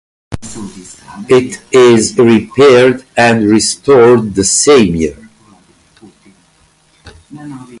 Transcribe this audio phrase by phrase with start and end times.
[1.29, 5.29] It is repaired and restored the same year.